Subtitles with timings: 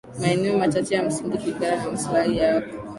[0.19, 2.77] maeneo machache ya msingi kulingana na maslahi yako